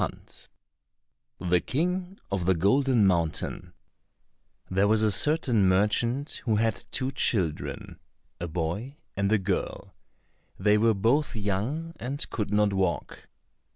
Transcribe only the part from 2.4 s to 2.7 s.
the